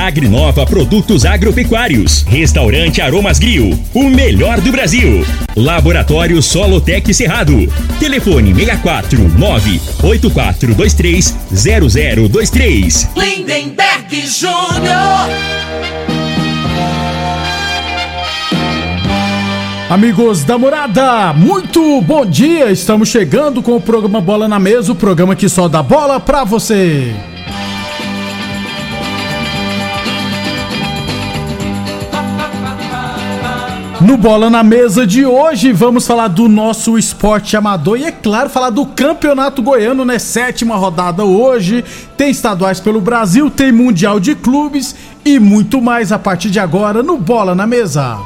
[0.00, 2.22] Agrinova Produtos Agropecuários.
[2.22, 5.26] Restaurante Aromas Grill, o melhor do Brasil.
[5.54, 7.70] Laboratório Solotec Cerrado.
[7.98, 13.10] Telefone 64 98423 0023.
[13.14, 15.28] Lindenberg Júnior.
[19.90, 22.70] Amigos da morada, muito bom dia!
[22.70, 26.44] Estamos chegando com o programa Bola na Mesa o programa que só dá bola pra
[26.44, 27.12] você.
[34.00, 38.48] No Bola na Mesa de hoje, vamos falar do nosso esporte amador e, é claro,
[38.48, 40.18] falar do Campeonato Goiano, né?
[40.18, 41.84] Sétima rodada hoje.
[42.16, 47.02] Tem estaduais pelo Brasil, tem Mundial de Clubes e muito mais a partir de agora
[47.02, 48.16] no Bola na Mesa.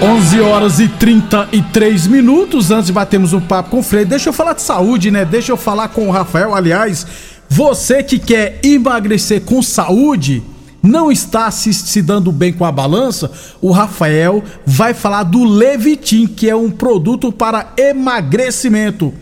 [0.00, 2.70] 11 horas e 33 minutos.
[2.70, 5.24] Antes de batermos um papo com o Frei, deixa eu falar de saúde, né?
[5.24, 6.54] Deixa eu falar com o Rafael.
[6.54, 7.04] Aliás,
[7.48, 10.53] você que quer emagrecer com saúde,
[10.84, 16.26] não está se, se dando bem com a balança, o Rafael vai falar do Levitin,
[16.26, 19.12] que é um produto para emagrecimento.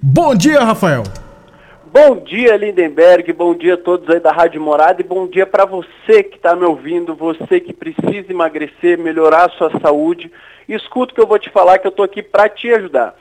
[0.00, 1.02] Bom dia, Rafael.
[1.92, 3.32] Bom dia, Lindenberg.
[3.32, 6.56] Bom dia a todos aí da Rádio Morada e bom dia para você que está
[6.56, 10.30] me ouvindo, você que precisa emagrecer, melhorar a sua saúde.
[10.68, 13.14] Escuta o que eu vou te falar que eu estou aqui para te ajudar.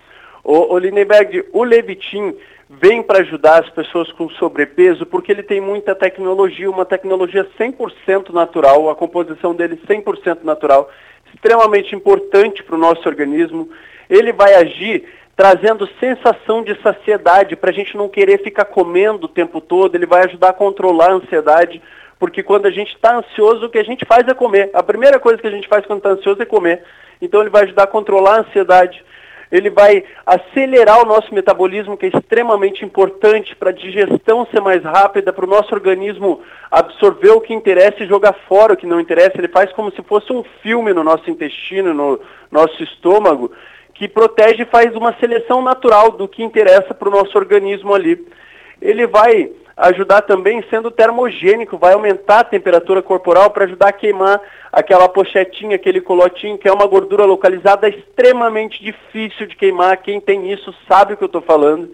[0.44, 2.34] Ô, ô Lindenberg, o Levitin
[2.70, 8.30] vem para ajudar as pessoas com sobrepeso porque ele tem muita tecnologia, uma tecnologia 100%
[8.30, 10.90] natural, a composição dele 100% natural,
[11.34, 13.70] extremamente importante para o nosso organismo.
[14.08, 19.30] Ele vai agir trazendo sensação de saciedade para a gente não querer ficar comendo o
[19.30, 19.96] tempo todo.
[19.96, 21.82] Ele vai ajudar a controlar a ansiedade,
[22.20, 24.70] porque quando a gente está ansioso, o que a gente faz é comer.
[24.74, 26.84] A primeira coisa que a gente faz quando está ansioso é comer.
[27.22, 29.04] Então ele vai ajudar a controlar a ansiedade.
[29.52, 34.84] Ele vai acelerar o nosso metabolismo, que é extremamente importante para a digestão ser mais
[34.84, 39.00] rápida, para o nosso organismo absorver o que interessa e jogar fora o que não
[39.00, 39.38] interessa.
[39.38, 42.20] Ele faz como se fosse um filme no nosso intestino, no
[42.52, 43.52] nosso estômago,
[43.96, 48.24] que protege e faz uma seleção natural do que interessa para o nosso organismo ali.
[48.80, 54.42] Ele vai ajudar também sendo termogênico, vai aumentar a temperatura corporal para ajudar a queimar
[54.72, 59.96] aquela pochetinha, aquele colotinho, que é uma gordura localizada extremamente difícil de queimar.
[59.98, 61.90] Quem tem isso sabe o que eu estou falando.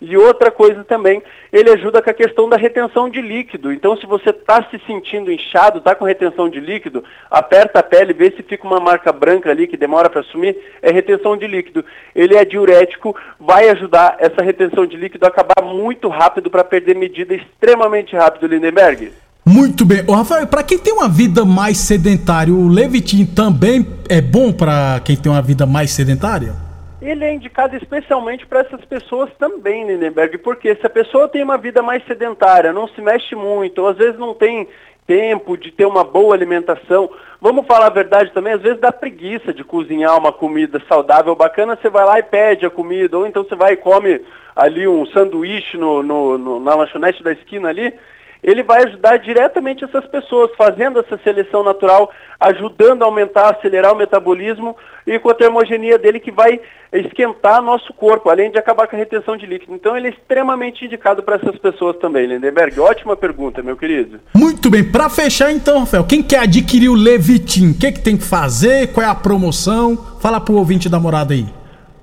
[0.00, 1.20] E outra coisa também,
[1.52, 3.72] ele ajuda com a questão da retenção de líquido.
[3.72, 8.12] Então, se você está se sentindo inchado, está com retenção de líquido, aperta a pele,
[8.12, 11.84] vê se fica uma marca branca ali que demora para sumir, é retenção de líquido.
[12.14, 16.94] Ele é diurético, vai ajudar essa retenção de líquido a acabar muito rápido para perder
[16.94, 19.12] medida extremamente rápido, Lindenberg.
[19.44, 20.04] Muito bem.
[20.06, 25.00] Ô, Rafael, para quem tem uma vida mais sedentária, o Levitin também é bom para
[25.02, 26.67] quem tem uma vida mais sedentária?
[27.00, 31.56] Ele é indicado especialmente para essas pessoas também, Lindenberg, porque se a pessoa tem uma
[31.56, 34.68] vida mais sedentária, não se mexe muito, ou às vezes não tem
[35.06, 37.08] tempo de ter uma boa alimentação,
[37.40, 41.78] vamos falar a verdade também, às vezes dá preguiça de cozinhar uma comida saudável, bacana,
[41.80, 44.20] você vai lá e pede a comida, ou então você vai e come
[44.54, 47.94] ali um sanduíche no, no, no na lanchonete da esquina ali,
[48.42, 53.96] ele vai ajudar diretamente essas pessoas, fazendo essa seleção natural, ajudando a aumentar, acelerar o
[53.96, 54.76] metabolismo
[55.06, 56.60] e com a termogenia dele que vai
[56.92, 59.74] esquentar nosso corpo, além de acabar com a retenção de líquido.
[59.74, 62.78] Então ele é extremamente indicado para essas pessoas também, Lindenberg.
[62.80, 64.20] Ótima pergunta, meu querido.
[64.34, 68.16] Muito bem, para fechar então, Rafael, quem quer adquirir o Levitin, o que, que tem
[68.16, 68.92] que fazer?
[68.92, 69.96] Qual é a promoção?
[70.20, 71.46] Fala pro ouvinte da morada aí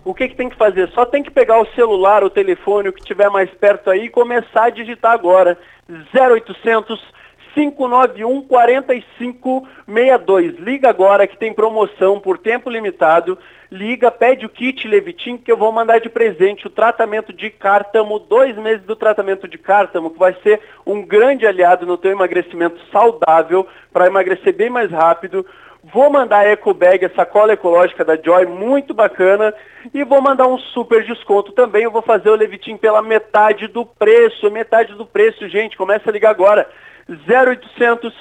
[0.05, 0.87] o que, que, tem que fazer?
[0.89, 4.09] Só tem que pegar o celular, o telefone, o que tiver mais perto aí e
[4.09, 5.57] começar a digitar agora.
[5.89, 7.15] 0800
[7.55, 10.59] 591 4562.
[10.59, 13.39] Liga agora que tem promoção por tempo limitado.
[13.71, 18.19] Liga, pede o kit Levitin que eu vou mandar de presente o tratamento de cártamo,
[18.19, 22.77] dois meses do tratamento de cártamo, que vai ser um grande aliado no teu emagrecimento
[22.91, 25.45] saudável, para emagrecer bem mais rápido.
[25.93, 29.53] Vou mandar a Eco Bag, a sacola ecológica da Joy, muito bacana.
[29.93, 31.83] E vou mandar um super desconto também.
[31.83, 34.49] Eu vou fazer o Levitin pela metade do preço.
[34.49, 35.77] Metade do preço, gente.
[35.77, 36.67] Começa a ligar agora.
[37.07, 38.11] 0800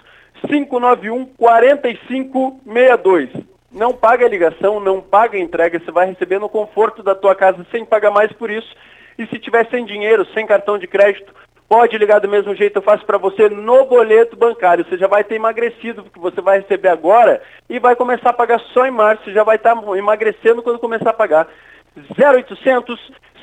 [0.47, 3.31] 591 4562.
[3.73, 5.81] Não paga a ligação, não paga a entrega.
[5.81, 8.77] Você vai receber no conforto da tua casa sem pagar mais por isso.
[9.19, 11.35] E se tiver sem dinheiro, sem cartão de crédito,
[11.75, 14.87] Pode ligar do mesmo jeito, eu faço para você no boleto bancário.
[14.89, 18.61] Você já vai ter emagrecido, porque você vai receber agora e vai começar a pagar
[18.73, 19.25] só em março.
[19.25, 21.49] Você já vai estar tá emagrecendo quando começar a pagar.
[22.17, 22.97] 0800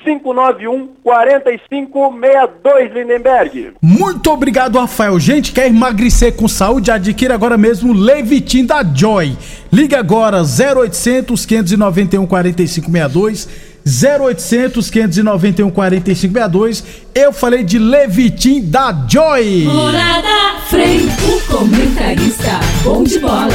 [0.06, 3.74] 591 4562 Lindenberg.
[3.82, 5.20] Muito obrigado, Rafael.
[5.20, 6.90] Gente, quer emagrecer com saúde?
[6.90, 9.38] Adquira agora mesmo o Levitin da Joy.
[9.74, 16.84] Liga agora 0800 591 4562 0800 591 4562.
[17.14, 19.64] Eu falei de Levitim da Joy.
[19.66, 22.60] Morada Frei, o comentarista.
[22.84, 23.50] Bom de bola.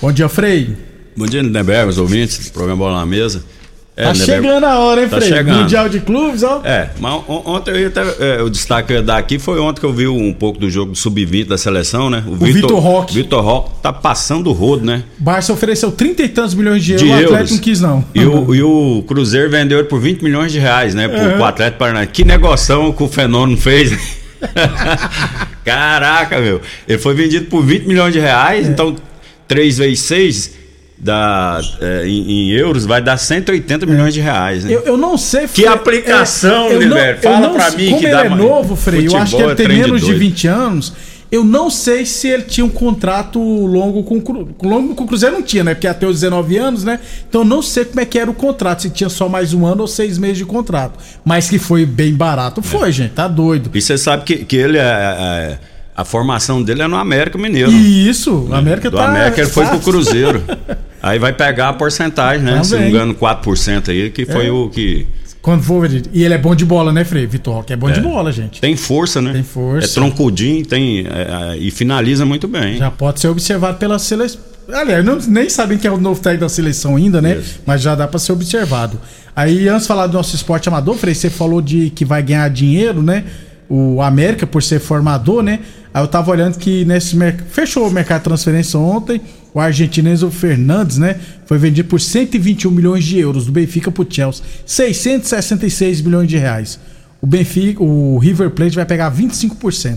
[0.00, 0.76] Bom dia, Frei.
[1.16, 3.42] Bom dia, Lindenberg, os ouvintes do programa Bola na Mesa.
[3.98, 5.28] É, tá chegando a hora, hein, tá Frei?
[5.28, 5.62] Chegando.
[5.62, 6.60] Mundial de clubes, ó.
[6.62, 9.80] É, mas ontem eu até, é, o destaque que eu ia dar aqui foi ontem
[9.80, 12.22] que eu vi um pouco do jogo sub-20 da seleção, né?
[12.24, 13.14] O, o Vitor Roque.
[13.14, 15.02] Vitor Roque tá passando o rodo, né?
[15.18, 18.04] Barça ofereceu 30 e tantos milhões de, de euros, o Atlético não quis, não.
[18.14, 21.08] E o, e o Cruzeiro vendeu ele por 20 milhões de reais, né?
[21.08, 21.32] Pro, uhum.
[21.32, 22.12] pro Atlético Paranaense.
[22.12, 23.98] Que negociação que o Fenômeno fez.
[25.64, 26.60] Caraca, meu.
[26.86, 28.70] Ele foi vendido por 20 milhões de reais, é.
[28.70, 28.94] então
[29.48, 30.58] 3 vezes 6
[31.00, 34.64] da, é, em, em, euros vai dar 180 milhões de reais.
[34.64, 34.72] Né?
[34.72, 35.46] Eu, eu não sei.
[35.46, 39.06] Que aplicação, é, Fala para mim como que ele dá é novo, Frei.
[39.06, 40.92] Eu acho que ele é tem menos de 20 anos.
[41.30, 45.34] Eu não sei se ele tinha um contrato longo com, com longo com o Cruzeiro
[45.34, 45.74] não tinha, né?
[45.74, 46.98] Porque até os 19 anos, né?
[47.28, 49.66] Então eu não sei como é que era o contrato, se tinha só mais um
[49.66, 50.98] ano ou seis meses de contrato.
[51.22, 52.92] Mas que foi bem barato, foi, é.
[52.92, 53.12] gente.
[53.12, 53.70] Tá doido.
[53.74, 55.58] E você sabe que, que ele é, é
[55.94, 57.70] a formação dele é no América Mineiro.
[57.72, 59.08] Isso, o América Do tá.
[59.08, 60.42] América ele foi pro Cruzeiro.
[61.08, 62.52] aí vai pegar a porcentagem, né?
[62.52, 62.64] Também.
[62.64, 64.50] Se não me engano, 4% aí, que foi é.
[64.50, 65.06] o que.
[65.40, 67.26] Quando for, e ele é bom de bola, né, Frei?
[67.26, 67.92] Vitor Roque é bom é.
[67.92, 68.60] de bola, gente.
[68.60, 69.32] Tem força, né?
[69.32, 69.86] Tem força.
[69.86, 72.76] É troncudinho, tem, é, é, e finaliza muito bem.
[72.76, 74.40] Já pode ser observado pela seleção.
[74.70, 77.36] Aliás, não, nem sabem que é o novo técnico da seleção ainda, né?
[77.36, 77.60] Isso.
[77.64, 79.00] Mas já dá para ser observado.
[79.34, 82.50] Aí, antes de falar do nosso esporte amador, Frei, você falou de que vai ganhar
[82.50, 83.24] dinheiro, né?
[83.68, 85.60] O América, por ser formador, né?
[85.92, 87.16] Aí eu tava olhando que nesse
[87.50, 89.20] fechou o mercado de transferência ontem.
[89.52, 91.18] O argentino Enzo Fernandes, né?
[91.46, 94.44] Foi vendido por 121 milhões de euros do Benfica pro Chelsea.
[94.64, 96.78] 666 milhões de reais.
[97.20, 99.96] O Benfica, o River Plate vai pegar 25%.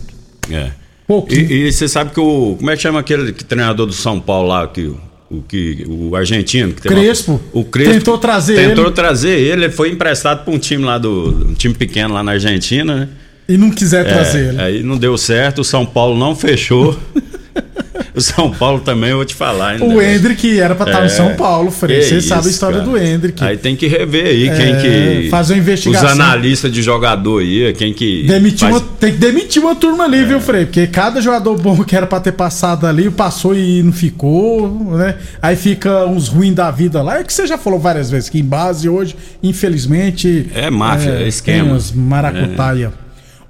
[0.50, 0.71] É.
[1.06, 1.51] Pouquinho.
[1.51, 2.56] E, você sabe que o.
[2.57, 4.91] Como é que chama aquele que, treinador do São Paulo lá, que,
[5.29, 6.73] o, que, o argentino?
[6.73, 7.33] Que Crespo.
[7.33, 7.94] Uma, o Crespo.
[7.94, 8.75] Tentou trazer tentou ele.
[8.75, 9.65] Tentou trazer ele.
[9.65, 11.50] Ele foi emprestado para um time lá do.
[11.50, 13.09] Um time pequeno lá na Argentina, né?
[13.51, 14.62] E não quiser é, trazer ele.
[14.62, 16.98] Aí não deu certo, o São Paulo não fechou.
[18.15, 19.71] o São Paulo também, eu vou te falar.
[19.71, 19.83] Ainda.
[19.83, 22.01] O Hendrick era pra estar é, no São Paulo, Frei.
[22.01, 22.89] Você sabe a história cara.
[22.89, 23.44] do Hendrick.
[23.44, 25.30] Aí tem que rever aí é, quem que.
[25.30, 26.06] Fazer uma investigação.
[26.06, 28.24] Os analistas de jogador aí, quem que.
[28.24, 28.75] Demitir faz...
[28.75, 30.25] uma, tem que demitir uma turma ali, é.
[30.25, 30.65] viu, Frei?
[30.65, 35.15] Porque cada jogador bom que era pra ter passado ali, passou e não ficou, né?
[35.42, 37.19] Aí fica uns ruins da vida lá.
[37.19, 40.47] É que você já falou várias vezes, que em base hoje, infelizmente.
[40.54, 41.78] É máfia, é, esquema.
[41.95, 42.92] Maracutaia.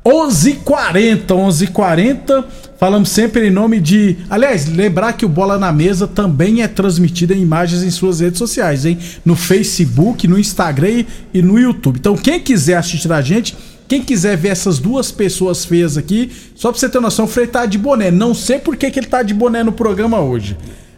[0.06, 2.46] 11:40, 11:40.
[2.80, 4.18] Falamos sempre em nome de.
[4.28, 8.40] Aliás, lembrar que o Bola na Mesa também é transmitido em imagens em suas redes
[8.40, 8.98] sociais, hein?
[9.24, 11.98] No Facebook, no Instagram e no YouTube.
[12.00, 13.56] Então, quem quiser assistir a gente,
[13.88, 17.46] quem quiser ver essas duas pessoas feias aqui, só pra você ter noção, o Frei
[17.46, 18.10] tá de boné.
[18.10, 20.58] Não sei por que, que ele tá de boné no programa hoje.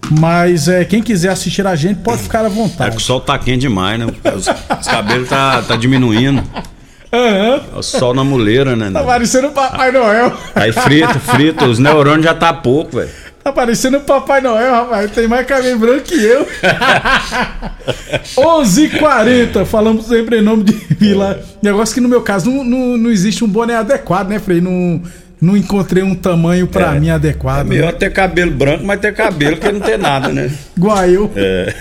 [0.10, 2.92] Mas é, quem quiser assistir a gente pode ficar à vontade.
[2.92, 4.06] É que o sol tá quente demais, né?
[4.06, 6.42] Os, os cabelos tá, tá diminuindo.
[7.14, 7.78] Uhum.
[7.78, 8.90] O sol na muleira, né?
[8.92, 10.36] Tá parecendo o Papai Noel.
[10.56, 13.10] Aí frito, frito, os neurônios já tá pouco, velho.
[13.44, 15.12] Tá parecendo o Papai Noel, rapaz.
[15.12, 16.48] Tem mais cabelo branco que eu.
[18.36, 21.40] 11h40, falamos sempre em nome de Vila.
[21.62, 24.62] Negócio que no meu caso não, não, não existe um boné adequado, né, Frei?
[24.62, 25.02] Não,
[25.42, 27.60] não encontrei um tamanho pra é, mim adequado.
[27.60, 28.00] É melhor né?
[28.00, 30.50] ter cabelo branco, mas ter cabelo que não ter nada, né?
[30.76, 31.32] Igual eu.
[31.36, 31.74] É.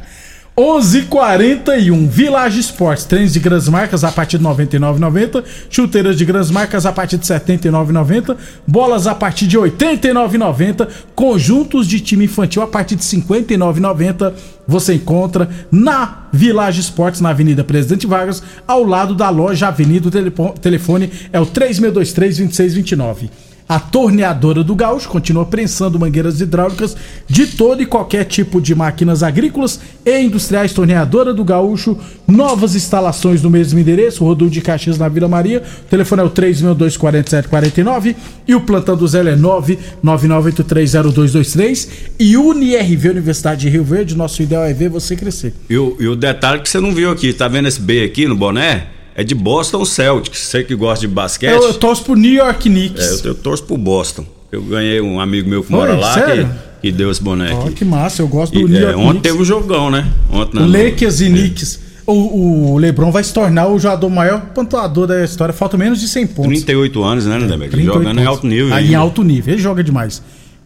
[0.56, 6.86] 11:41 Village Esportes, tênis de grandes marcas a partir de 99,90, chuteiras de grandes marcas
[6.86, 12.94] a partir de 79,90, bolas a partir de 89,90, conjuntos de time infantil a partir
[12.94, 14.32] de 59,90.
[14.66, 20.08] Você encontra na Village Esportes, na Avenida Presidente Vargas, ao lado da loja Avenida.
[20.08, 23.53] O telefone é o 3623 2629.
[23.66, 26.94] A torneadora do Gaúcho continua prensando mangueiras hidráulicas
[27.26, 30.74] de todo e qualquer tipo de máquinas agrícolas e industriais.
[30.74, 35.62] Torneadora do Gaúcho, novas instalações no mesmo endereço, Rodul de Caxias na Vila Maria.
[35.86, 38.14] O telefone é o 3624749
[38.46, 41.88] e o plantão do Zé é 999830223
[42.20, 44.14] e UniRV Universidade de Rio Verde.
[44.14, 45.54] Nosso ideal é ver você crescer.
[45.70, 48.28] E o, e o detalhe que você não viu aqui, tá vendo esse B aqui
[48.28, 48.88] no boné?
[49.14, 50.38] É de Boston Celtics.
[50.40, 51.52] Você que gosta de basquete.
[51.52, 53.24] Eu, eu torço pro New York Knicks.
[53.24, 54.26] É, eu, eu, torço pro Boston.
[54.50, 56.46] Eu ganhei um amigo meu que Foi, mora lá que,
[56.82, 57.64] que, deu esse boneco.
[57.66, 59.22] Oh, que massa, eu gosto do e, New é, York Ontem Knicks.
[59.22, 60.10] teve um jogão, né?
[60.30, 61.80] Ontem, o Lakers e Knicks.
[62.06, 65.54] O, o LeBron vai se tornar o jogador maior pontuador da história.
[65.54, 66.52] Falta menos de 100 pontos.
[66.62, 67.70] 38 anos, né, Lindenberg?
[67.70, 68.26] 38 Jogando em pontos.
[68.26, 68.74] alto nível.
[68.74, 69.54] Aí, em alto nível.
[69.54, 70.22] Ele joga demais.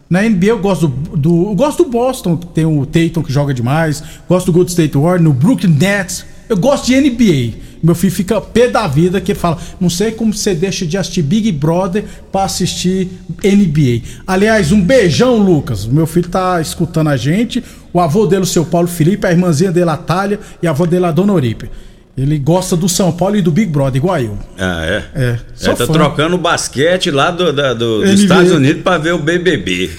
[0.09, 3.31] Na NBA eu gosto do, do- eu gosto do Boston, que tem o Tatum que
[3.31, 4.03] joga demais.
[4.27, 6.25] Gosto do Golden State Warriors, no Brooklyn Nets.
[6.49, 7.68] Eu gosto de NBA.
[7.81, 11.21] Meu filho fica pé da vida que fala: não sei como você deixa de assistir
[11.21, 13.07] Big Brother pra assistir
[13.43, 14.01] NBA.
[14.27, 15.85] Aliás, um beijão, Lucas.
[15.85, 17.63] Meu filho tá escutando a gente.
[17.93, 20.85] O avô dele, o seu Paulo Felipe, a irmãzinha dele, a Thalia, e a avó
[20.85, 21.69] dele, a Dona Oripe.
[22.17, 24.37] Ele gosta do São Paulo e do Big Brother, igual eu.
[24.57, 25.03] Ah, é?
[25.15, 25.93] É, sou É, tá fã.
[25.93, 28.13] trocando o basquete lá do, da- do- dos NBA.
[28.23, 29.89] Estados Unidos pra ver o BBB.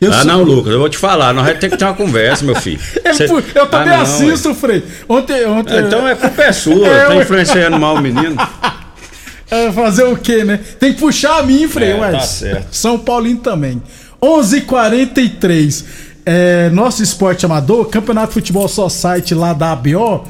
[0.00, 1.94] Eu ah, sou- não, Lucas, eu vou te falar, nós vamos ter que ter uma
[1.94, 2.80] conversa, meu filho.
[3.04, 4.84] Eu, Cê- fu- eu também Ah, não, assisto, Frei.
[5.08, 5.74] Ontem, ontem.
[5.76, 8.36] Ah, Então é culpa é sua, É, tá influenciando mal o menino.
[9.50, 10.60] É, fazer o quê, né?
[10.78, 12.10] Tem que puxar a mim, Frei, É, ué.
[12.12, 12.66] tá certo.
[12.70, 13.82] São Paulino também.
[14.22, 15.84] 11:43.
[16.26, 20.26] É, nosso esporte amador, Campeonato de Futebol Society lá da ABO.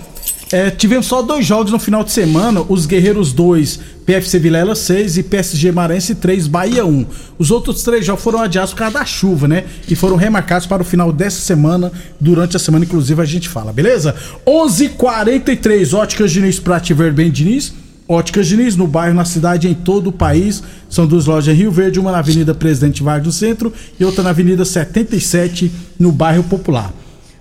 [0.51, 5.19] É, tivemos só dois jogos no final de semana: os Guerreiros 2, PFC Vilela 6
[5.19, 7.05] e PSG Marense 3, Bahia 1.
[7.39, 9.65] Os outros três jogos foram adiados por causa da chuva, né?
[9.87, 11.93] E foram remarcados para o final dessa semana.
[12.19, 14.15] Durante a semana, inclusive, a gente fala, beleza?
[14.47, 17.75] 11:43 Óticas Diniz Prate Verde Bem Diniz.
[18.09, 20.63] Óticas Diniz, no bairro, na cidade, em todo o país.
[20.89, 24.25] São duas lojas em Rio Verde, uma na Avenida Presidente Vargas no centro e outra
[24.25, 26.91] na Avenida 77, no bairro Popular.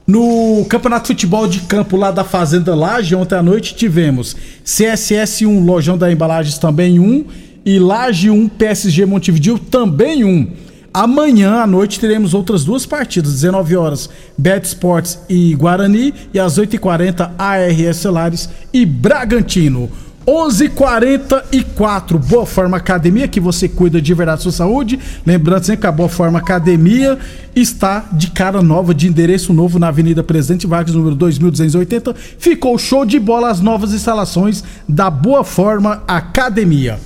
[0.07, 5.45] No Campeonato de Futebol de Campo lá da Fazenda Laje, ontem à noite tivemos CSS
[5.45, 7.25] 1, Lojão da Embalagens também 1
[7.65, 10.47] e Laje 1, PSG Montevideo também 1.
[10.93, 16.57] Amanhã à noite teremos outras duas partidas, 19 horas, Bet Sports e Guarani e às
[16.57, 19.91] 8h40 ARS Celares e Bragantino.
[20.27, 24.99] 11:44 Boa Forma Academia, que você cuida de verdade da sua saúde.
[25.25, 27.17] Lembrando sempre que a Boa Forma Academia
[27.55, 32.13] está de cara nova, de endereço novo na Avenida Presidente Vargas, número 2280.
[32.37, 36.99] Ficou show de bola as novas instalações da Boa Forma Academia.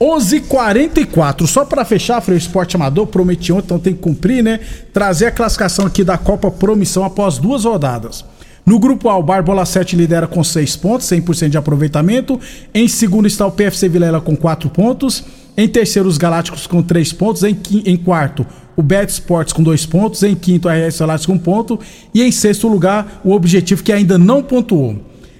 [0.00, 4.60] 11:44 Só para fechar, Freio Esporte Amador, prometi ontem, então tem que cumprir, né?
[4.92, 8.24] Trazer a classificação aqui da Copa Promissão após duas rodadas.
[8.68, 12.38] No grupo A, o Barbola 7 lidera com 6 pontos, 100% de aproveitamento.
[12.74, 15.24] Em segundo está o PFC Vilela com 4 pontos.
[15.56, 17.42] Em terceiro, os Galácticos com 3 pontos.
[17.44, 18.46] Em, em quarto,
[18.76, 20.22] o Bet Sports com 2 pontos.
[20.22, 21.80] Em quinto, a RS Salários com 1 ponto.
[22.12, 24.98] E em sexto lugar, o Objetivo que ainda não pontuou.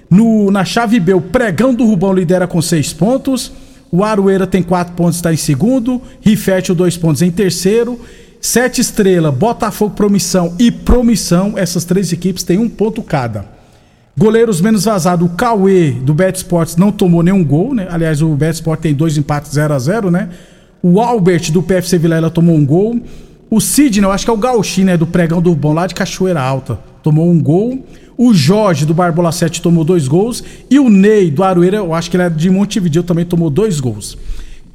[0.09, 3.51] No, na chave B, o Pregão do Rubão lidera com 6 pontos.
[3.91, 6.01] O Aroeira tem 4 pontos, está em segundo.
[6.19, 7.99] Rifértil, 2 pontos em terceiro.
[8.41, 13.45] Sete Estrela, Botafogo Promissão e Promissão, essas três equipes têm um ponto cada.
[14.17, 17.87] Goleiros menos vazado, o Cauê do Bet Sports não tomou nenhum gol, né?
[17.89, 20.29] Aliás, o Bet Sports tem dois empates 0 a 0 né?
[20.81, 23.01] O Albert do PFC Vilela tomou um gol.
[23.49, 24.97] O Sidney, eu acho que é o Gauchinho, né?
[24.97, 27.85] Do Pregão do Bom, lá de Cachoeira Alta, tomou um gol.
[28.17, 30.43] O Jorge do Barbola 7 tomou dois gols.
[30.69, 33.81] E o Ney do Aroeira, eu acho que ele é de Montevideo, também tomou dois
[33.81, 34.17] gols.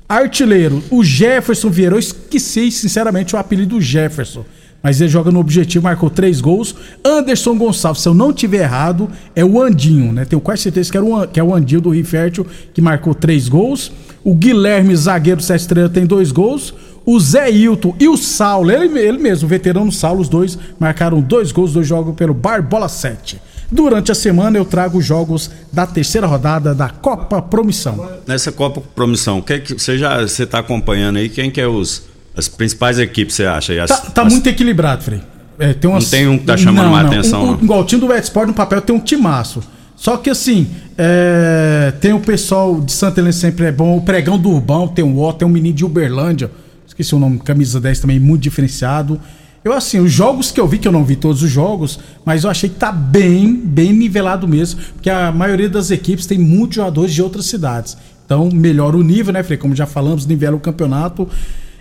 [0.08, 1.94] Artilheiro, o Jefferson Vieira.
[1.94, 4.44] Eu esqueci, sinceramente, o apelido Jefferson.
[4.82, 6.75] Mas ele joga no objetivo, marcou três gols.
[7.02, 10.26] Anderson Gonçalves, se eu não tiver errado, é o Andinho, né?
[10.26, 13.14] Tenho quase certeza que, era o, que é o Andinho do Rio Fértil, que marcou
[13.14, 13.90] três gols.
[14.23, 16.75] O Guilherme, zagueiro do Sete Estrela, tem dois gols.
[17.06, 21.20] O Zé Hilton e o Saulo, ele, ele mesmo, o veterano Saulo, os dois marcaram
[21.20, 23.40] dois gols, dois jogos pelo Barbola 7.
[23.75, 28.09] Durante a semana eu trago os jogos da terceira rodada da Copa Promissão.
[28.25, 31.28] Nessa Copa Promissão, o que é que você já você tá acompanhando aí?
[31.28, 32.02] Quem que é os
[32.37, 33.83] as principais equipes você acha?
[33.83, 35.21] As- Tá, tá as- muito equilibrado, Frei.
[35.59, 36.04] É, tem umas...
[36.04, 37.62] Não tem um que tá chamando mais atenção, O, o, não.
[37.64, 39.61] igual o time do West Sport no papel tem um timaço.
[39.97, 43.97] Só que assim, é, tem o pessoal de Santa Helena sempre é bom.
[43.97, 46.49] O Pregão do Urbão tem um Otto, tem um menino de Uberlândia.
[46.87, 49.21] Esqueci o nome, camisa 10 também, muito diferenciado.
[49.64, 52.44] Eu, assim, os jogos que eu vi, que eu não vi todos os jogos, mas
[52.44, 54.78] eu achei que tá bem, bem nivelado mesmo.
[54.92, 57.97] Porque a maioria das equipes tem muitos jogadores de outras cidades.
[58.26, 59.56] Então, melhora o nível, né, Frei?
[59.56, 61.26] Como já falamos, nivela o campeonato.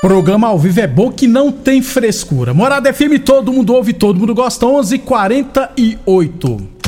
[0.00, 2.54] Programa ao vivo é bom que não tem frescura.
[2.54, 4.64] Morada FM, todo mundo ouve, todo mundo gosta.
[4.64, 6.77] 11:48.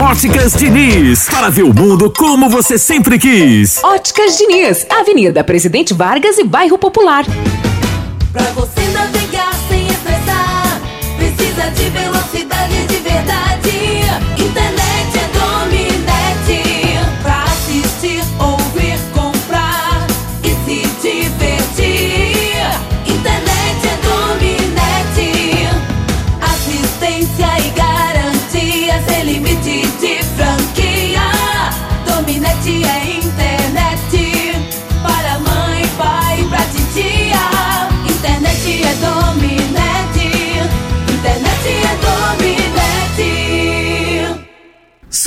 [0.00, 3.82] Óticas Diniz, para ver o mundo como você sempre quis.
[3.82, 7.24] Óticas Diniz, Avenida Presidente Vargas e Bairro Popular.
[8.30, 8.85] Pra você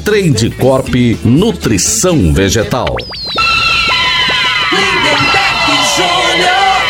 [0.00, 2.96] Trade Corp Nutrição Vegetal.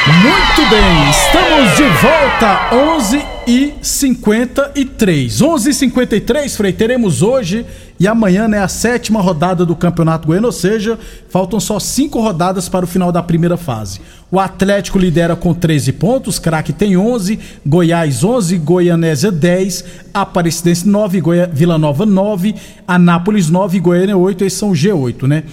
[0.06, 5.40] Muito bem, estamos de volta, 11 e 53.
[5.40, 7.64] 11 e 53, Frei, teremos hoje
[7.98, 10.98] e amanhã né, a sétima rodada do Campeonato Goiano, ou seja,
[11.30, 14.02] faltam só cinco rodadas para o final da primeira fase.
[14.30, 21.20] O Atlético lidera com 13 pontos, Craque tem 11, Goiás 11, Goianésia 10, Aparecidense 9,
[21.22, 21.50] Goia...
[21.50, 22.54] Vila Nova 9,
[22.86, 25.44] Anápolis 9 e Goiânia 8, esses são o G8, né?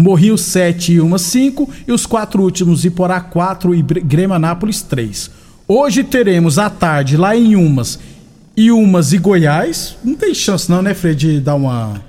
[0.00, 5.30] Morrinho 7 e uma 5 e os quatro últimos Iporá 4 e Grêmio Anápolis 3.
[5.68, 7.98] Hoje teremos à tarde lá em Umas
[8.56, 9.96] e Umas e Goiás.
[10.04, 12.00] Não tem chance não, né, Frei, de dar uma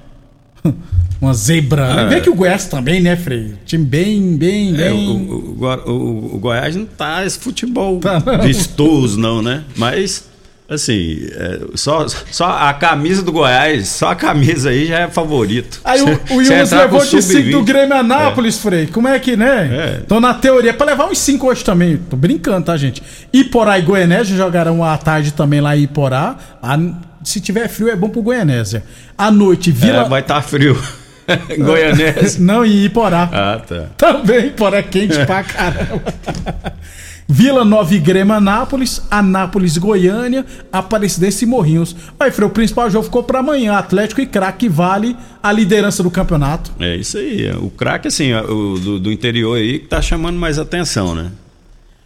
[1.21, 1.93] uma zebra.
[1.95, 2.04] Né?
[2.04, 2.08] É.
[2.08, 3.54] Vê que o Goiás também, né, Frei?
[3.65, 5.08] Time bem, bem, É, bem.
[5.08, 8.41] o, o- o- o- o Goiás não tá esse futebol não.
[8.43, 9.63] vistoso, não, né?
[9.75, 10.25] Mas,
[10.73, 15.81] assim, é, só, só a camisa do Goiás, só a camisa aí já é favorito.
[15.84, 16.17] Aí o, o
[16.69, 18.88] com levou de 5 do sub-20, Grêmio Anápolis, Frei.
[18.88, 19.69] Como é que, né?
[19.71, 20.01] É.
[20.07, 20.73] Tô na teoria.
[20.73, 21.97] Pra levar uns 5 hoje também.
[21.97, 23.03] Tô brincando, tá, gente?
[23.34, 26.36] Iporá e Goianésia jogarão à tarde também lá em Iporá.
[26.62, 26.79] A-
[27.23, 28.84] se tiver frio, é bom pro Goianésia.
[29.17, 30.05] À noite, Vila.
[30.05, 30.81] É, vai estar frio.
[31.49, 32.41] em Goianese.
[32.41, 33.29] Não, em Iporá.
[33.31, 33.86] Ah, tá.
[33.97, 36.01] Também, Iporá é quente pra caramba.
[37.27, 41.95] Vila Nova e Grêmio Anápolis, Anápolis Goiânia, Aparecidense e Morrinhos.
[42.19, 43.73] Aí, Frei, o principal jogo ficou pra amanhã.
[43.75, 46.71] Atlético e Craque vale a liderança do campeonato.
[46.79, 47.49] É isso aí.
[47.53, 51.31] O craque, assim, o do, do interior aí que tá chamando mais atenção, né?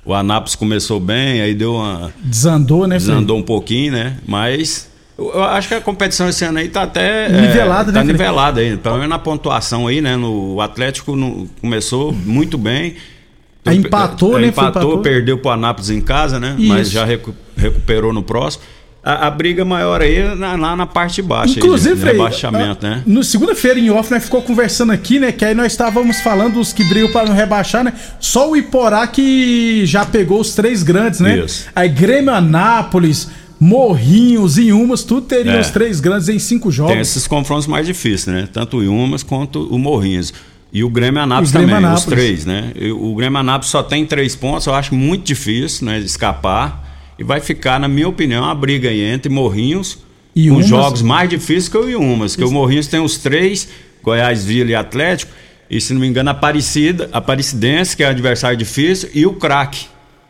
[0.05, 2.13] O Anápolis começou bem, aí deu uma.
[2.23, 2.97] Desandou, né?
[2.97, 4.17] Desandou um pouquinho, né?
[4.27, 4.93] Mas.
[5.17, 7.25] Eu acho que a competição esse ano aí tá até.
[7.25, 8.11] é, Nivelada, né, Tá Felipe?
[8.19, 8.77] nivelada aí.
[8.77, 10.15] Pelo menos na pontuação aí, né?
[10.15, 12.95] No, o Atlético no- começou muito bem.
[13.65, 14.47] Aí empatou, É, né?
[14.47, 15.01] Empatou, empatou.
[15.01, 16.55] perdeu pro Anápolis em casa, né?
[16.57, 16.91] Mas Isso.
[16.95, 18.63] já recu- recuperou no próximo.
[19.03, 21.53] A, a briga maior aí é na, lá na parte de baixo.
[21.53, 23.03] aí, Inclusive, de Frei, rebaixamento, ah, né?
[23.05, 25.31] No segunda-feira em off, nós ficou conversando aqui, né?
[25.31, 27.93] Que aí nós estávamos falando dos que brigam para não rebaixar, né?
[28.19, 31.37] Só o Iporá que já pegou os três grandes, né?
[31.37, 31.67] Isso.
[31.75, 35.59] Aí Grêmio Anápolis, Morrinhos e Umas, tudo teria É.
[35.59, 36.93] os três grandes em cinco jogos.
[36.93, 38.47] Tem esses confrontos mais difíceis, né?
[38.51, 40.33] Tanto o Iumas quanto o Morrinhos.
[40.75, 42.03] E o Grêmio Anápolis o Grêmio também, Anápolis.
[42.03, 42.73] os três, né?
[42.99, 45.99] O Grêmio Anápolis só tem três pontos, eu acho muito difícil, né?
[45.99, 47.15] Escapar.
[47.17, 49.99] E vai ficar, na minha opinião, a briga aí entre Morrinhos
[50.35, 52.35] E com jogos mais difíceis que o Iumas.
[52.35, 53.69] Que o Morrinhos tem os três,
[54.03, 55.31] Goiás, Vila e Atlético.
[55.69, 59.85] E se não me engano, a Aparecida, Aparecidense, que é adversário difícil, e o Craque.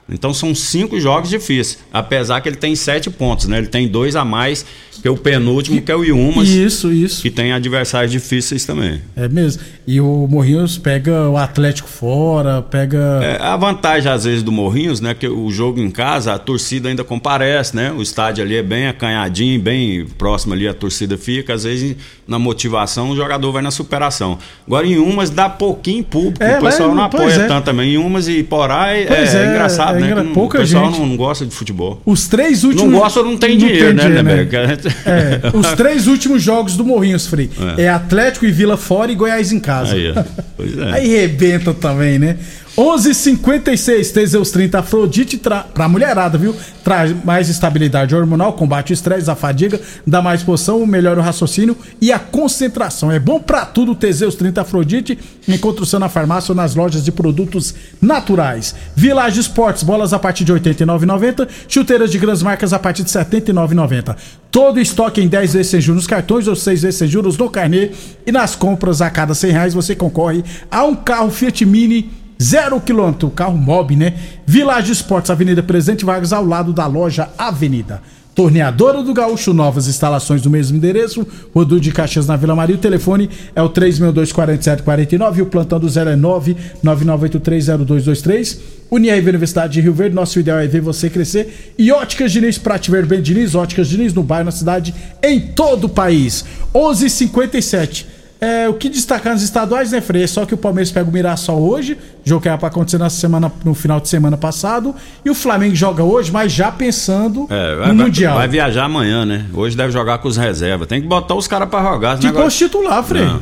[0.08, 1.80] Então são cinco jogos difíceis.
[1.92, 3.58] Apesar que ele tem sete pontos, né?
[3.58, 4.64] Ele tem dois a mais
[5.06, 6.50] que o penúltimo, que é o Iumas.
[6.50, 7.22] Isso, isso.
[7.22, 9.02] Que tem adversários difíceis também.
[9.16, 9.62] É mesmo.
[9.86, 13.20] E o Morrinhos pega o Atlético fora, pega.
[13.22, 15.14] É, a vantagem, às vezes, do Morrinhos, né?
[15.14, 17.92] Que o jogo em casa, a torcida ainda comparece, né?
[17.92, 21.54] O estádio ali é bem acanhadinho, bem próximo ali, a torcida fica.
[21.54, 21.96] Às vezes,
[22.28, 24.40] na motivação, o jogador vai na superação.
[24.66, 26.44] Agora, em umas, dá pouquinho público.
[26.44, 27.48] É, o pessoal lá, não apoia é.
[27.48, 27.94] tanto também.
[27.94, 30.08] Em umas e Porá é, é é, engraçado, é né?
[30.08, 31.00] engra- não- pouca o pessoal gente.
[31.00, 32.02] não, não gosta de futebol.
[32.04, 32.92] Os três últimos.
[32.92, 34.95] Não gosta ou não tem dinheiro, né, dinheiro, Nebeca?
[35.06, 37.50] É, os três últimos jogos do Morrinhos, Frei.
[37.78, 37.84] É.
[37.84, 37.90] É.
[37.90, 39.96] Atlético e Vila fora e Goiás em casa.
[39.96, 40.14] Aí.
[40.56, 40.92] Pois é.
[40.92, 42.38] Aí rebenta também, né?
[42.78, 45.62] 11:56 Teseus 30 Afrodite tra...
[45.62, 46.54] pra mulherada, viu?
[46.84, 51.78] Traz mais estabilidade hormonal, combate o estresse, a fadiga, dá mais poção, melhora o raciocínio
[52.02, 53.10] e a concentração.
[53.10, 55.18] É bom pra tudo Teseus 30 Afrodite.
[55.48, 58.76] Encontra o na farmácia ou nas lojas de produtos naturais.
[58.94, 63.18] Village Esportes, bolas a partir de R$ 89,90, chuteiras de grandes marcas a partir de
[63.18, 64.16] R$ 79,90.
[64.52, 67.50] Todo estoque em 10 vezes sem juros nos cartões ou 6 vezes sem juros no
[67.50, 67.92] carnê.
[68.28, 72.82] E nas compras a cada 100 reais você concorre a um carro Fiat Mini Zero
[72.82, 74.14] quilômetro, carro mob, né?
[74.46, 78.02] Village Esportes, Avenida Presidente Vargas, ao lado da loja Avenida.
[78.36, 82.76] Torneadora do Gaúcho, novas instalações no mesmo endereço, Rodul de Caxias na Vila Maria.
[82.76, 88.58] O telefone é o 362-4749 e o plantão do 0 é 999830223.
[88.92, 91.74] Uniaíve Universidade de Rio Verde, nosso ideal é ver você crescer.
[91.78, 94.94] E Óticas Diniz, pra te ver bem, Diniz, Óticas Diniz no bairro, na cidade,
[95.24, 96.44] em todo o país.
[96.74, 98.15] 11:57 h 57
[98.46, 100.24] é, o que destacar nos estaduais, né, Frei?
[100.24, 103.10] É só que o Palmeiras pega o Mirassol hoje, jogo que era pra acontecer na
[103.10, 107.76] semana, no final de semana passado, e o Flamengo joga hoje, mas já pensando É,
[107.76, 108.36] vai, no vai- Mundial.
[108.38, 109.46] vai viajar amanhã, né?
[109.54, 110.88] Hoje deve jogar com os reservas.
[110.88, 112.14] Tem que botar os caras pra jogar.
[112.14, 113.26] esse Que negócio- titular, Frei.
[113.26, 113.42] Não.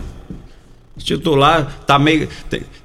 [0.96, 2.30] O titular tá meio.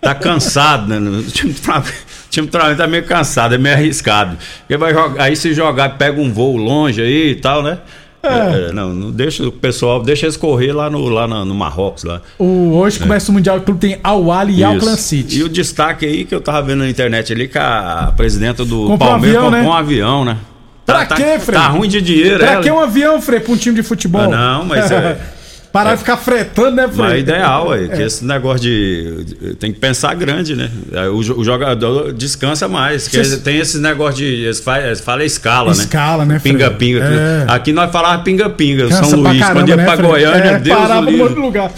[0.00, 0.98] tá cansado, né?
[1.18, 1.88] O time do Flamengo-
[2.26, 4.36] o time do Flamengo tá meio cansado, é meio arriscado.
[4.60, 7.78] Porque vai jogar, aí se jogar, pega um voo longe aí e tal, né?
[8.22, 12.02] É, não, não deixa o pessoal, deixa eles correr lá no, lá na- no Marrocos
[12.04, 12.20] lá.
[12.38, 14.64] O, hoje começa o Mundial, o clube tem Al Ali e.
[14.64, 15.38] Auckland City.
[15.38, 18.86] E o destaque aí que eu tava vendo na internet ali, que a presidenta do
[18.88, 19.68] Comprou um Palmeiras avião, comprou né?
[19.68, 20.36] um avião, né?
[20.84, 21.58] Pra tá, quê, Frei?
[21.58, 22.62] Tá ruim de dinheiro, Pra ela.
[22.62, 24.22] que um avião, Frei, pra um time de futebol?
[24.22, 25.18] Ah, não, mas é-
[25.72, 26.98] Parar de ficar fretando, né, Frei?
[27.04, 28.06] Mas é ideal, é, que É.
[28.06, 29.54] esse negócio de.
[29.60, 30.70] Tem que pensar grande, né?
[30.94, 33.06] Aí O, jo- o jogador descansa mais.
[33.06, 34.24] Que Cês- tem esse negócio de.
[34.24, 35.82] Eles fa- eles falam escala, né?
[35.82, 36.56] Escala, né, Fred?
[36.56, 37.00] Pinga-pinga.
[37.04, 37.44] É.
[37.52, 38.90] Aqui nós falávamos pinga-pinga.
[38.90, 39.38] São Luís.
[39.40, 40.08] caramba, Quando ia né, pra Frei?
[40.08, 41.70] Goiânia, É, Deus parava no outro lugar.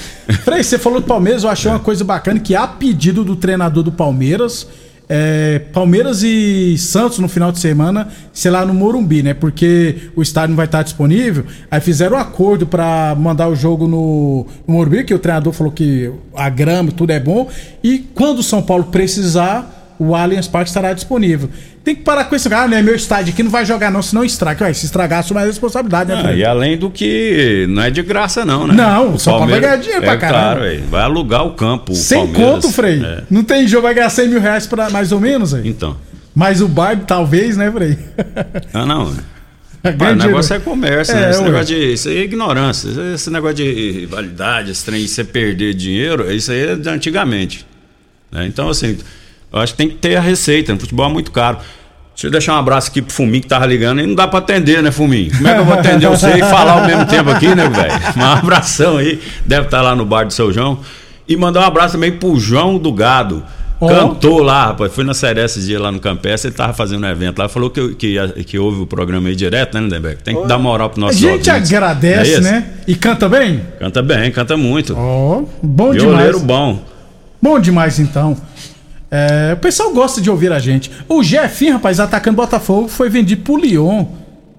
[0.44, 3.82] Frei, você falou do Palmeiras, eu achei uma coisa bacana que a pedido do treinador
[3.82, 4.68] do Palmeiras,
[5.12, 9.34] é, Palmeiras e Santos no final de semana, sei lá, no Morumbi, né?
[9.34, 11.44] Porque o estádio não vai estar disponível.
[11.68, 15.72] Aí fizeram um acordo pra mandar o jogo no, no Morumbi, que o treinador falou
[15.72, 17.48] que a grama, tudo é bom.
[17.82, 21.50] E quando o São Paulo precisar, o Allianz Parque estará disponível.
[21.84, 22.80] Tem que parar com esse cara, né?
[22.80, 24.64] Meu estádio aqui não vai jogar, não, senão estraga.
[24.64, 26.22] Ué, se estragar, assume a responsabilidade, né?
[26.24, 28.74] Ah, e além do que não é de graça, não, né?
[28.74, 30.42] Não, o São Paulo vai ganhar dinheiro pra é, caramba.
[30.56, 31.94] Claro, é, vai alugar o campo.
[31.94, 32.52] Sem Palmeiras.
[32.64, 33.02] conto, Frei.
[33.04, 35.68] É, Não tem jogo, vai ganhar 100 mil reais pra mais ou menos aí.
[35.68, 35.96] Então.
[36.34, 37.98] Mas o bar, talvez, né, Frei?
[38.72, 39.12] Ah, não.
[39.82, 41.30] O negócio é comércio, É, né?
[41.30, 41.92] Esse negócio de.
[41.94, 42.88] Isso aí é ignorância.
[43.14, 47.64] Esse- negócio de rivalidade, esse trem de você perder dinheiro, isso aí é de antigamente.
[48.30, 48.46] né?
[48.46, 48.98] Então, assim,
[49.52, 50.72] eu acho que tem que ter a receita.
[50.72, 51.58] No futebol é muito caro.
[52.14, 54.00] Deixa eu deixar um abraço aqui pro Fuminho que tava ligando.
[54.00, 55.30] E não dá pra atender, né, Fuminho?
[55.34, 57.92] Como é que eu vou atender você e falar ao mesmo tempo aqui, né, velho?
[58.16, 59.20] Um abração aí.
[59.46, 60.80] Deve estar lá no bar do seu João.
[61.26, 63.42] E mandar um abraço também pro João do Gado.
[63.80, 63.88] Ó.
[63.88, 64.92] Cantou lá, rapaz.
[64.92, 67.48] Fui na Seré esses dias lá no Campestre, ele tava fazendo um evento lá.
[67.48, 70.22] Falou que, que, que ouve o programa aí direto, né, Lindenberg?
[70.22, 72.68] Tem que dar moral pro A nosso gente agradece, né?
[72.86, 73.62] E canta bem?
[73.78, 74.94] Canta bem, canta muito.
[74.94, 76.42] Ó, bom Violeiro demais.
[76.42, 76.84] bom.
[77.40, 78.36] Bom demais, então.
[79.10, 80.90] É, o pessoal gosta de ouvir a gente.
[81.08, 84.06] O Jefinho, rapaz, atacando Botafogo, foi vendido pro Lyon.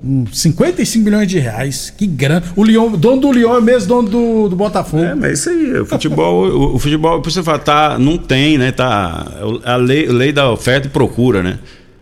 [0.04, 1.94] Hum, 55 milhões de reais.
[1.96, 2.44] Que grana.
[2.56, 5.04] O Lyon, dono do Lyon é mesmo dono do, do Botafogo.
[5.04, 8.58] É, mas isso aí, o futebol, o, o futebol, por você falar, tá, não tem,
[8.58, 8.72] né?
[8.72, 9.26] Tá,
[9.64, 11.60] a lei, lei da oferta e procura, né?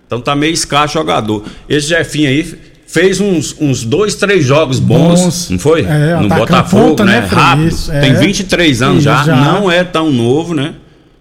[0.07, 1.45] Então tá meio escasso jogador.
[1.67, 2.57] Esse Jefinho aí
[2.87, 5.81] fez uns, uns dois, três jogos bons, não foi?
[5.81, 7.19] É, no Botafogo, ponta, né?
[7.21, 7.27] né?
[7.27, 7.67] Rápido.
[7.67, 7.99] Isso, é.
[7.99, 9.35] Tem 23 anos já, já.
[9.35, 10.73] não é tão novo, né?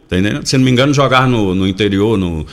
[0.09, 0.47] Tá entendendo?
[0.47, 2.47] Se não me engano, jogar no, no interior, no,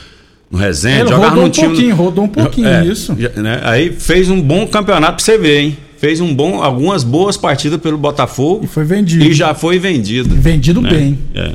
[0.50, 1.68] no Resende, Ele jogar rodou num um time.
[1.68, 3.14] pouquinho, rodou um pouquinho, É, isso.
[3.36, 3.60] né?
[3.64, 5.76] Aí fez um bom campeonato pra você ver, hein?
[5.98, 8.64] Fez um bom, algumas boas partidas pelo Botafogo.
[8.64, 9.24] E foi vendido.
[9.24, 10.34] E já foi vendido.
[10.34, 10.90] Vendido né?
[10.90, 11.18] bem.
[11.34, 11.52] É.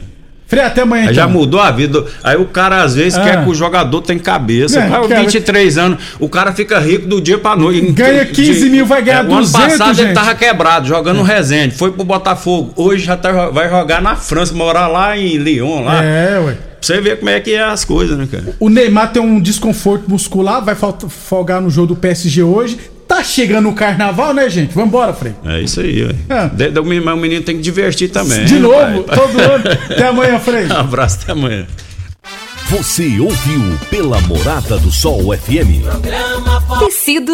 [0.52, 1.34] Frei, até amanhã, Aí já então.
[1.34, 2.04] mudou a vida.
[2.22, 3.24] Aí o cara às vezes Ah.
[3.24, 4.82] quer que o jogador tem cabeça.
[4.82, 7.90] É, quero- 23 anos, o cara fica rico do dia pra noite.
[7.94, 10.14] Ganha 15 mil, vai ganhar É, O ano 200, passado ele gente.
[10.14, 11.74] tava quebrado, jogando no Resende.
[11.76, 12.74] Foi pro Botafogo.
[12.76, 15.86] Hoje já tá, vai jogar na França, morar lá em Lyon.
[15.86, 16.04] Lá.
[16.04, 16.52] É, ué.
[16.52, 18.54] Pra você ver como é que é as coisas, né, cara?
[18.60, 22.78] O Neymar tem um desconforto muscular, vai folgar no jogo do PSG hoje.
[23.12, 24.74] Tá chegando o carnaval, né, gente?
[24.74, 25.34] Vambora, Frei.
[25.46, 26.16] É isso aí, ué.
[26.30, 26.48] É.
[26.48, 28.46] De- de- o menino- mas o menino tem que divertir também.
[28.46, 29.18] De hein, novo, pai?
[29.18, 29.64] todo ano.
[29.92, 30.66] Até amanhã, Frei.
[30.68, 31.68] Um abraço, até amanhã.
[32.70, 35.84] Você ouviu pela Morada do Sol FM.
[36.80, 37.30] Tecido